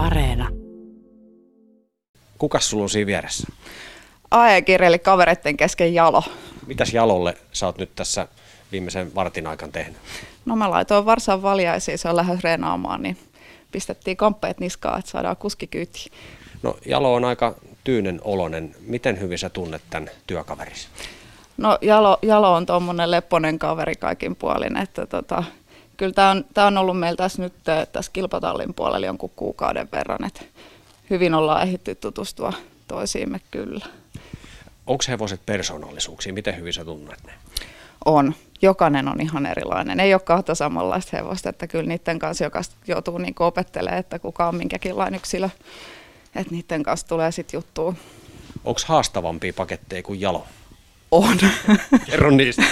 Areena. 0.00 0.48
Kukas 2.38 2.70
sulla 2.70 2.82
on 2.82 2.90
siinä 2.90 3.06
vieressä? 3.06 3.46
AE-kirjaili 4.30 4.98
kavereiden 4.98 5.56
kesken 5.56 5.94
jalo. 5.94 6.22
Mitäs 6.66 6.94
Jalolle 6.94 7.36
sä 7.52 7.66
oot 7.66 7.78
nyt 7.78 7.90
tässä 7.96 8.28
viimeisen 8.72 9.14
vartin 9.14 9.46
aikana 9.46 9.72
tehnyt? 9.72 9.96
No 10.44 10.56
mä 10.56 10.70
laitoin 10.70 11.04
Varsan 11.04 11.42
valjaisiin, 11.42 11.98
se 11.98 12.08
on 12.08 12.16
lähes 12.16 12.40
reenaamaan, 12.44 13.02
niin 13.02 13.16
pistettiin 13.72 14.16
kamppeet 14.16 14.60
niskaan, 14.60 14.98
että 14.98 15.10
saadaan 15.10 15.36
kuski 15.36 15.66
kyytiin. 15.66 16.12
No 16.62 16.76
Jalo 16.86 17.14
on 17.14 17.24
aika 17.24 17.54
tyynen 17.84 18.20
olonen. 18.24 18.74
Miten 18.80 19.20
hyvin 19.20 19.38
sä 19.38 19.48
tunnet 19.48 19.82
tämän 19.90 20.10
työkaverisi? 20.26 20.88
No 21.56 21.78
Jalo, 21.80 22.18
Jalo 22.22 22.54
on 22.54 22.66
tuommoinen 22.66 23.10
lepponen 23.10 23.58
kaveri 23.58 23.94
kaikin 23.94 24.36
puolin, 24.36 24.76
että 24.76 25.06
tota, 25.06 25.44
kyllä 26.00 26.12
tämä 26.12 26.30
on, 26.30 26.44
tää 26.54 26.66
on 26.66 26.78
ollut 26.78 26.98
meillä 26.98 27.16
tässä 27.16 27.42
nyt 27.42 27.68
eh, 27.68 27.86
tässä 27.92 28.12
kilpatallin 28.12 28.74
puolella 28.74 29.06
jonkun 29.06 29.30
kuukauden 29.36 29.88
verran, 29.92 30.24
että 30.24 30.40
hyvin 31.10 31.34
ollaan 31.34 31.62
ehditty 31.62 31.94
tutustua 31.94 32.52
toisiimme 32.88 33.40
kyllä. 33.50 33.86
Onko 34.86 35.04
hevoset 35.08 35.40
persoonallisuuksia? 35.46 36.32
Miten 36.32 36.56
hyvin 36.56 36.72
sä 36.72 36.84
tunnet 36.84 37.24
ne? 37.26 37.32
On. 38.04 38.34
Jokainen 38.62 39.08
on 39.08 39.20
ihan 39.20 39.46
erilainen. 39.46 40.00
Ei 40.00 40.14
ole 40.14 40.20
kahta 40.20 40.54
samanlaista 40.54 41.16
hevosta, 41.16 41.48
että 41.48 41.66
kyllä 41.66 41.88
niiden 41.88 42.18
kanssa 42.18 42.44
joka 42.44 42.60
joutuu 42.86 43.18
niin 43.18 43.34
opettelemaan, 43.38 43.98
että 43.98 44.18
kuka 44.18 44.48
on 44.48 44.54
minkäkinlainen 44.54 45.18
yksilö. 45.18 45.48
Että 46.34 46.54
niiden 46.54 46.82
kanssa 46.82 47.08
tulee 47.08 47.32
sitten 47.32 47.58
juttua. 47.58 47.94
Onko 48.64 48.80
haastavampia 48.86 49.52
paketteja 49.52 50.02
kuin 50.02 50.20
Jalo? 50.20 50.46
On. 51.10 51.38
Kerro 52.06 52.30
niistä. 52.30 52.62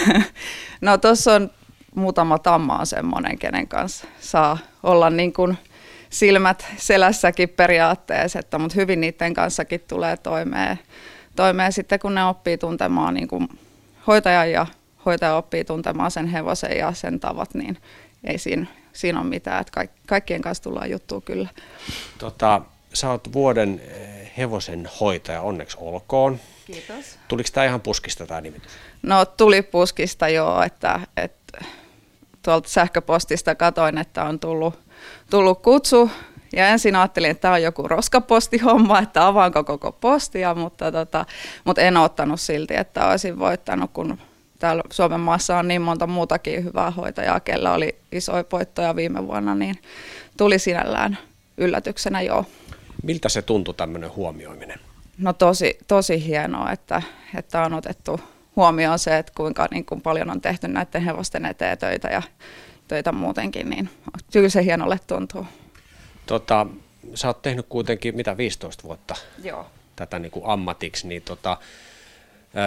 no 0.80 0.98
tuossa 0.98 1.34
on 1.34 1.50
muutama 1.98 2.38
tamma 2.38 2.78
on 2.78 2.86
semmoinen, 2.86 3.38
kenen 3.38 3.68
kanssa 3.68 4.06
saa 4.20 4.58
olla 4.82 5.10
niin 5.10 5.32
kuin 5.32 5.58
silmät 6.10 6.66
selässäkin 6.76 7.48
periaatteessa, 7.48 8.38
että, 8.38 8.58
mutta 8.58 8.74
hyvin 8.74 9.00
niiden 9.00 9.34
kanssakin 9.34 9.80
tulee 9.88 10.16
toimeen, 10.16 10.78
toimeen 11.36 11.72
sitten, 11.72 11.98
kun 11.98 12.14
ne 12.14 12.24
oppii 12.24 12.58
tuntemaan 12.58 13.14
niin 13.14 13.28
kuin 13.28 13.48
hoitajan 14.06 14.50
ja 14.50 14.66
hoitaja 15.06 15.36
oppii 15.36 15.64
tuntemaan 15.64 16.10
sen 16.10 16.26
hevosen 16.26 16.78
ja 16.78 16.92
sen 16.92 17.20
tavat, 17.20 17.54
niin 17.54 17.78
ei 18.24 18.38
siinä, 18.38 18.66
siinä 18.92 19.20
ole 19.20 19.28
mitään, 19.28 19.60
että 19.60 19.72
kaik, 19.74 19.90
kaikkien 20.06 20.42
kanssa 20.42 20.62
tullaan 20.62 20.90
juttua 20.90 21.20
kyllä. 21.20 21.48
Tota, 22.18 22.62
sä 22.92 23.10
oot 23.10 23.32
vuoden 23.32 23.80
eh, 23.88 24.32
hevosen 24.38 24.88
hoitaja, 25.00 25.42
onneksi 25.42 25.76
olkoon. 25.80 26.40
Kiitos. 26.66 27.18
Tuliko 27.28 27.48
tämä 27.52 27.66
ihan 27.66 27.80
puskista 27.80 28.26
tämä 28.26 28.40
nimitys? 28.40 28.72
No 29.02 29.24
tuli 29.24 29.62
puskista 29.62 30.28
joo, 30.28 30.62
että, 30.62 31.00
että 31.16 31.37
tuolta 32.48 32.68
sähköpostista 32.68 33.54
katoin, 33.54 33.98
että 33.98 34.24
on 34.24 34.40
tullut, 34.40 34.78
tullut 35.30 35.62
kutsu 35.62 36.10
ja 36.52 36.68
ensin 36.68 36.96
ajattelin, 36.96 37.30
että 37.30 37.40
tämä 37.40 37.54
on 37.54 37.62
joku 37.62 37.88
roskapostihomma, 37.88 38.98
että 38.98 39.26
avaanko 39.26 39.64
koko 39.64 39.92
postia, 39.92 40.54
mutta, 40.54 40.92
tota, 40.92 41.26
mutta 41.64 41.82
en 41.82 41.96
ottanut 41.96 42.40
silti, 42.40 42.76
että 42.76 43.08
olisin 43.08 43.38
voittanut, 43.38 43.90
kun 43.92 44.18
täällä 44.58 44.82
Suomen 44.90 45.20
maassa 45.20 45.58
on 45.58 45.68
niin 45.68 45.82
monta 45.82 46.06
muutakin 46.06 46.64
hyvää 46.64 46.90
hoitajaa, 46.90 47.40
kellä 47.40 47.72
oli 47.72 47.98
isoja 48.12 48.44
voittoja 48.52 48.96
viime 48.96 49.26
vuonna, 49.26 49.54
niin 49.54 49.78
tuli 50.36 50.58
sinällään 50.58 51.18
yllätyksenä 51.56 52.22
joo. 52.22 52.44
Miltä 53.02 53.28
se 53.28 53.42
tuntui 53.42 53.74
tämmöinen 53.74 54.14
huomioiminen? 54.16 54.80
No 55.18 55.32
tosi, 55.32 55.78
tosi 55.88 56.26
hienoa, 56.26 56.72
että, 56.72 57.02
että 57.34 57.62
on 57.62 57.74
otettu 57.74 58.20
huomioon 58.58 58.98
se, 58.98 59.18
että 59.18 59.32
kuinka 59.36 59.68
niin 59.70 59.84
kuin 59.84 60.00
paljon 60.00 60.30
on 60.30 60.40
tehty 60.40 60.68
näiden 60.68 61.02
hevosten 61.02 61.46
eteen 61.46 61.78
töitä 61.78 62.08
ja 62.08 62.22
töitä 62.88 63.12
muutenkin, 63.12 63.70
niin 63.70 63.90
kyllä 64.32 64.48
se 64.48 64.64
hienolle 64.64 65.00
tuntuu. 65.06 65.46
Tota, 66.26 66.66
sä 67.14 67.28
oot 67.28 67.42
tehnyt 67.42 67.66
kuitenkin 67.68 68.16
mitä 68.16 68.36
15 68.36 68.82
vuotta 68.82 69.14
Joo. 69.42 69.66
tätä 69.96 70.18
niin 70.18 70.30
kuin 70.30 70.44
ammatiksi, 70.46 71.08
niin 71.08 71.22
tota, 71.22 71.56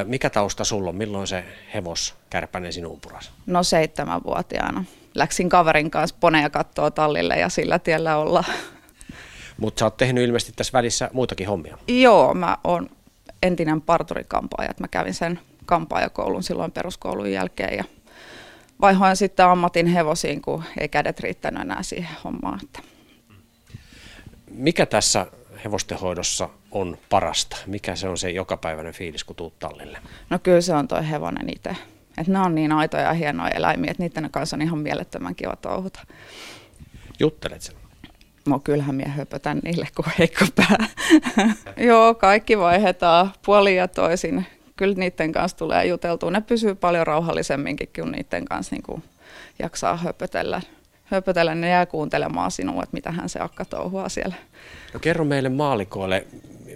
mikä 0.05 0.29
tausta 0.29 0.63
sulla 0.63 0.89
on? 0.89 0.95
Milloin 0.95 1.27
se 1.27 1.43
hevos 1.73 2.15
kärpänen 2.29 2.73
sinuun 2.73 2.99
puras? 3.01 3.31
No 3.45 3.63
seitsemänvuotiaana. 3.63 4.83
Läksin 5.15 5.49
kaverin 5.49 5.91
kanssa 5.91 6.15
poneja 6.19 6.49
kattoo 6.49 6.91
tallille 6.91 7.35
ja 7.35 7.49
sillä 7.49 7.79
tiellä 7.79 8.17
olla. 8.17 8.43
Mutta 9.57 9.79
sä 9.79 9.85
oot 9.85 9.97
tehnyt 9.97 10.23
ilmeisesti 10.23 10.53
tässä 10.55 10.73
välissä 10.73 11.09
muitakin 11.13 11.47
hommia. 11.47 11.77
Joo, 11.87 12.33
mä 12.33 12.57
oon 12.63 12.89
entinen 13.43 13.81
parturikampaaja. 13.81 14.73
Mä 14.79 14.87
kävin 14.87 15.13
sen 15.13 15.39
kampaajakoulun 15.71 16.43
silloin 16.43 16.71
peruskoulun 16.71 17.31
jälkeen 17.31 17.77
ja 17.77 17.83
vaihoin 18.81 19.15
sitten 19.15 19.45
ammatin 19.45 19.87
hevosiin, 19.87 20.41
kun 20.41 20.63
ei 20.79 20.89
kädet 20.89 21.19
riittänyt 21.19 21.61
enää 21.61 21.83
siihen 21.83 22.17
hommaan. 22.23 22.59
Että. 22.63 22.79
Mikä 24.51 24.85
tässä 24.85 25.25
hevostenhoidossa 25.63 26.49
on 26.71 26.97
parasta? 27.09 27.57
Mikä 27.65 27.95
se 27.95 28.07
on 28.07 28.17
se 28.17 28.29
jokapäiväinen 28.29 28.93
fiilis, 28.93 29.23
kun 29.23 29.35
tuut 29.35 29.59
tallille? 29.59 29.97
No 30.29 30.39
kyllä 30.39 30.61
se 30.61 30.73
on 30.73 30.87
toi 30.87 31.09
hevonen 31.09 31.49
itse. 31.49 31.75
Et 32.17 32.27
ne 32.27 32.39
on 32.39 32.55
niin 32.55 32.71
aitoja 32.71 33.03
ja 33.03 33.13
hienoja 33.13 33.49
eläimiä, 33.49 33.91
että 33.91 34.03
niiden 34.03 34.31
kanssa 34.31 34.55
on 34.55 34.61
ihan 34.61 34.79
mielettömän 34.79 35.35
kiva 35.35 35.55
touhuta. 35.55 35.99
Juttelet 37.19 37.61
sen? 37.61 37.75
No 38.45 38.59
kyllähän 38.59 38.95
minä 38.95 39.11
höpötän 39.11 39.59
niille, 39.63 39.87
kun 39.95 40.05
heikko 40.19 40.45
pää. 40.55 40.87
Joo, 41.87 42.15
kaikki 42.15 42.57
vaihdetaan 42.57 43.31
puolin 43.45 43.75
ja 43.75 43.87
toisin. 43.87 44.45
Kyllä 44.81 44.95
niiden 44.95 45.31
kanssa 45.31 45.57
tulee 45.57 45.85
juteltua. 45.85 46.31
Ne 46.31 46.41
pysyy 46.41 46.75
paljon 46.75 47.07
rauhallisemminkin, 47.07 47.89
kun 47.95 48.11
niiden 48.11 48.45
kanssa 48.45 48.75
niin 48.75 48.83
kuin 48.83 49.03
jaksaa 49.59 49.97
höpötellä 49.97 50.61
höpötellä, 51.03 51.55
ne 51.55 51.69
jää 51.69 51.85
kuuntelemaan 51.85 52.51
sinua, 52.51 52.83
että 52.83 52.93
mitä 52.93 53.11
hän 53.11 53.29
se 53.29 53.39
akka 53.39 53.65
touhua 53.65 54.09
siellä. 54.09 54.35
No 54.93 54.99
kerro 54.99 55.25
meille 55.25 55.49
maalikoille, 55.49 56.27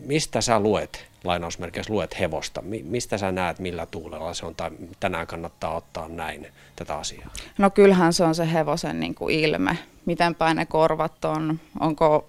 mistä 0.05 0.41
sä 0.41 0.59
luet, 0.59 1.05
lainausmerkeissä 1.23 1.93
luet 1.93 2.19
hevosta, 2.19 2.61
mistä 2.83 3.17
sä 3.17 3.31
näet, 3.31 3.59
millä 3.59 3.85
tuulella 3.85 4.33
se 4.33 4.45
on, 4.45 4.55
tai 4.55 4.71
tänään 4.99 5.27
kannattaa 5.27 5.75
ottaa 5.75 6.07
näin 6.07 6.47
tätä 6.75 6.95
asiaa? 6.95 7.29
No 7.57 7.69
kyllähän 7.69 8.13
se 8.13 8.23
on 8.23 8.35
se 8.35 8.53
hevosen 8.53 8.99
niin 8.99 9.15
kuin 9.15 9.35
ilme, 9.35 9.77
miten 10.05 10.35
päin 10.35 10.57
ne 10.57 10.65
korvat 10.65 11.25
on, 11.25 11.59
onko 11.79 12.27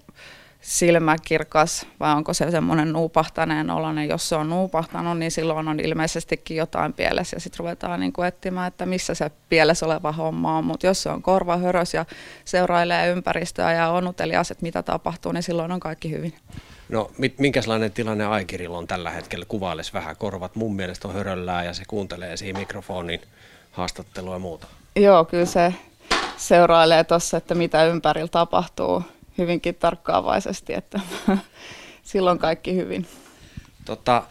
silmä 0.61 1.17
kirkas 1.23 1.87
vai 2.01 2.15
onko 2.15 2.35
se 2.35 2.51
semmoinen 2.51 2.93
nuupahtaneen 2.93 3.71
oloinen. 3.71 4.09
Jos 4.09 4.29
se 4.29 4.37
on 4.37 4.51
nuupahtanut, 4.51 5.19
niin 5.19 5.31
silloin 5.31 5.69
on 5.69 5.81
ilmeisestikin 5.81 6.57
jotain 6.57 6.93
pielessä 6.93 7.37
ja 7.37 7.41
sitten 7.41 7.59
ruvetaan 7.59 8.01
niin 8.01 8.13
kuin 8.13 8.29
etsimään, 8.29 8.69
että 8.69 8.87
missä 8.87 9.15
se 9.15 9.31
pielessä 9.49 9.87
oleva 9.87 10.13
homma 10.13 10.59
on. 10.59 10.65
Mutta 10.65 10.87
jos 10.87 11.03
se 11.03 11.11
on 11.11 11.23
korva 11.23 11.57
hörös 11.57 11.95
ja 11.95 12.05
seurailee 12.45 13.09
ympäristöä 13.09 13.73
ja 13.73 13.89
on 13.89 14.09
utelias, 14.09 14.51
että 14.51 14.63
mitä 14.63 14.83
tapahtuu, 14.83 15.33
niin 15.33 15.43
silloin 15.43 15.73
on 15.73 15.81
kaikki 15.81 16.11
hyvin. 16.11 16.35
No 16.89 17.11
minkälainen 17.39 17.93
tilanne 17.93 18.25
Aikirilla 18.27 18.79
on 18.79 18.87
tällä 18.87 19.11
hetkellä? 19.11 19.45
Kuvailisi 19.49 19.93
vähän 19.93 20.17
korvat. 20.17 20.57
Mun 20.57 20.77
mielestä 20.77 21.09
on 21.09 21.15
höröllää 21.15 21.65
ja 21.65 21.75
se 21.75 21.83
kuuntelee 21.89 22.37
siihen 22.37 22.59
mikrofonin 22.59 23.21
haastattelua 23.73 24.35
ja 24.35 24.39
muuta. 24.39 24.67
Joo, 24.97 25.25
kyllä 25.25 25.47
se 25.47 25.75
seurailee 26.37 27.05
tuossa, 27.05 27.37
että 27.37 27.55
mitä 27.55 27.85
ympärillä 27.85 28.29
tapahtuu 28.29 29.03
hyvinkin 29.39 29.75
tarkkaavaisesti, 29.75 30.75
että 30.75 31.01
silloin 32.03 32.39
kaikki 32.39 32.75
hyvin. 32.75 33.07
Tota, 33.85 34.23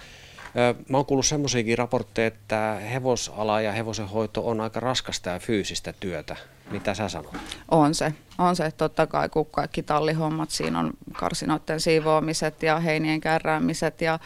Mä 0.90 0.98
oon 0.98 1.06
kuullut 1.06 1.26
semmoisiakin 1.26 1.78
raportteja, 1.78 2.28
että 2.28 2.82
hevosala 2.94 3.62
ja 3.62 3.72
hevosenhoito 3.72 4.48
on 4.48 4.62
aika 4.62 4.80
raskasta 4.80 5.30
ja 5.30 5.40
fyysistä 5.40 5.94
työtä. 6.00 6.36
Mitä 6.72 6.94
sä 6.94 7.10
sanot? 7.10 7.36
On 7.72 7.96
se. 7.96 8.14
On 8.38 8.56
se. 8.56 8.72
Totta 8.72 9.08
kai 9.08 9.30
kun 9.30 9.46
kaikki 9.46 9.84
tallihommat, 9.84 10.50
siinä 10.52 10.80
on 10.80 10.94
karsinoiden 11.14 11.80
siivoamiset 11.80 12.64
ja 12.64 12.80
heinien 12.80 13.22
kärräämiset 13.22 14.02
ja 14.02 14.20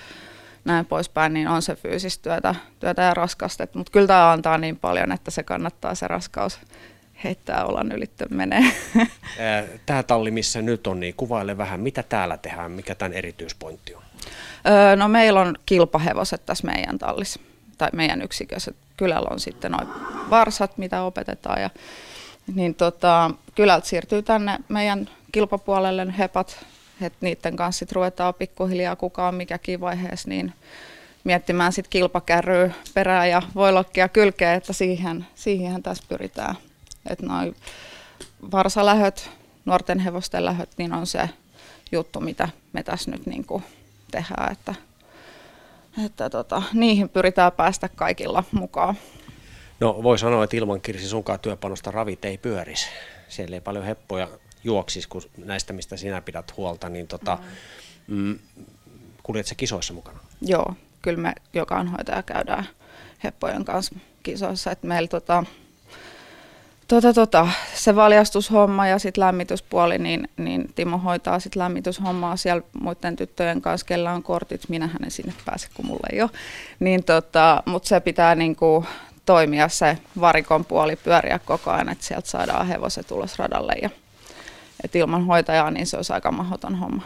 näin 0.66 0.86
poispäin, 0.86 1.34
niin 1.34 1.48
on 1.48 1.62
se 1.62 1.76
fyysistä 1.76 2.24
työtä, 2.24 2.56
työtä 2.80 3.02
ja 3.02 3.14
raskasta. 3.14 3.68
Mutta 3.74 3.92
kyllä 3.92 4.08
tämä 4.08 4.32
antaa 4.32 4.58
niin 4.58 4.78
paljon, 4.78 5.12
että 5.12 5.32
se 5.32 5.44
kannattaa 5.44 5.96
se 5.96 6.08
raskaus 6.08 6.60
heittää 7.24 7.66
olan 7.66 7.92
ylittä 7.92 8.26
menee. 8.30 8.64
Tämä 9.86 10.04
talli, 10.04 10.32
missä 10.32 10.62
nyt 10.62 10.88
on, 10.88 11.00
niin 11.00 11.14
kuvaile 11.14 11.58
vähän, 11.58 11.80
mitä 11.80 12.04
täällä 12.04 12.38
tehdään, 12.38 12.72
mikä 12.72 12.96
tämän 12.96 13.14
erityispointti 13.14 13.96
on? 13.96 14.02
Öö, 14.68 14.96
no 14.96 15.08
meillä 15.08 15.42
on 15.42 15.56
kilpahevoset 15.66 16.46
tässä 16.46 16.68
meidän 16.68 17.00
tallissa, 17.00 17.40
tai 17.78 17.90
meidän 17.94 18.22
yksikössä. 18.22 18.72
Kylällä 18.98 19.28
on 19.32 19.40
sitten 19.40 19.72
noin 19.72 19.88
varsat, 20.30 20.78
mitä 20.78 21.02
opetetaan. 21.02 21.62
Ja, 21.62 21.70
niin 22.56 22.76
tota, 22.76 23.32
kylältä 23.56 23.88
siirtyy 23.88 24.22
tänne 24.22 24.58
meidän 24.70 25.10
kilpapuolelle 25.32 26.14
hepat, 26.18 26.66
että 27.02 27.18
niiden 27.22 27.56
kanssa 27.56 27.80
sit 27.80 27.92
ruvetaan 27.92 28.34
pikkuhiljaa 28.34 28.96
kuka 28.96 29.28
on 29.28 29.36
mikäkin 29.36 29.82
vaiheessa, 29.82 30.30
niin 30.30 30.54
miettimään 31.24 31.74
sitten 31.74 31.90
kilpakärryä 31.90 32.72
perää 32.94 33.28
ja 33.28 33.42
voilokkia 33.56 34.10
kylkeä, 34.10 34.54
että 34.54 34.74
siihen, 34.74 35.26
siihen 35.36 35.84
tässä 35.84 36.04
pyritään 36.10 36.56
että 37.10 37.26
noin 37.26 37.56
varsalähöt, 38.52 39.30
nuorten 39.66 40.00
hevosten 40.00 40.46
lähöt, 40.46 40.70
niin 40.78 40.94
on 40.94 41.08
se 41.08 41.30
juttu, 41.92 42.20
mitä 42.20 42.50
me 42.74 42.84
tässä 42.84 43.12
nyt 43.12 43.26
niin 43.26 43.46
kuin 43.46 43.64
tehdään, 44.12 44.52
että, 44.52 44.76
että 46.06 46.30
tota, 46.30 46.64
niihin 46.74 47.10
pyritään 47.10 47.52
päästä 47.52 47.90
kaikilla 47.90 48.44
mukaan. 48.52 48.96
No 49.80 50.04
voi 50.04 50.20
sanoa, 50.20 50.44
että 50.44 50.58
ilman 50.58 50.82
Kirsi 50.82 51.08
sunkaan 51.08 51.40
työpanosta 51.40 51.92
ravit 51.92 52.26
ei 52.26 52.38
pyörisi. 52.38 52.88
Siellä 53.28 53.56
ei 53.56 53.62
paljon 53.62 53.86
heppoja 53.86 54.28
juoksis, 54.64 55.08
kun 55.08 55.22
näistä, 55.38 55.74
mistä 55.74 55.98
sinä 55.98 56.22
pidät 56.22 56.58
huolta, 56.58 56.90
niin 56.90 57.08
tota, 57.08 57.38
mm. 58.08 58.16
Mm, 58.16 58.40
kuljet 59.24 59.46
se 59.46 59.56
kisoissa 59.56 59.94
mukana? 59.94 60.20
Joo, 60.42 60.74
kyllä 61.02 61.20
me 61.20 61.34
jokainen 61.54 61.94
hoitaja 61.94 62.24
käydään 62.24 62.66
heppojen 63.24 63.66
kanssa 63.66 63.96
kisoissa. 64.24 64.72
että 64.72 64.88
meillä 64.88 65.08
tota, 65.08 65.44
tota, 66.90 67.14
tota, 67.14 67.48
se 67.76 67.96
valjastushomma 67.96 68.88
ja 68.88 69.00
sitten 69.00 69.22
lämmityspuoli, 69.22 69.98
niin, 69.98 70.30
niin 70.38 70.74
Timo 70.76 70.98
hoitaa 70.98 71.40
sitten 71.40 71.60
lämmityshommaa 71.60 72.38
siellä 72.38 72.62
muiden 72.82 73.16
tyttöjen 73.16 73.62
kanssa, 73.62 73.86
kellä 73.88 74.12
on 74.12 74.24
kortit. 74.24 74.70
Minähän 74.70 75.04
en 75.04 75.12
sinne 75.12 75.34
pääse, 75.46 75.68
kun 75.74 75.86
mulla 75.86 76.08
ei 76.12 76.22
ole. 76.22 76.30
Niin 76.80 77.04
tota, 77.04 77.64
Mutta 77.66 77.90
se 77.90 78.00
pitää 78.00 78.36
niinku 78.36 78.86
toimia 79.26 79.68
se 79.70 79.98
varikon 80.20 80.66
puoli 80.66 80.96
pyöriä 80.96 81.40
koko 81.46 81.72
ajan, 81.72 81.90
että 81.90 82.06
sieltä 82.06 82.30
saadaan 82.30 82.68
hevoset 82.68 83.12
ulos 83.12 83.40
radalle. 83.40 83.74
Ja, 83.82 83.90
et 84.84 84.96
ilman 84.96 85.26
hoitajaa 85.26 85.72
niin 85.72 85.88
se 85.88 85.98
olisi 85.98 86.14
aika 86.14 86.32
mahdoton 86.32 86.76
homma. 86.76 87.04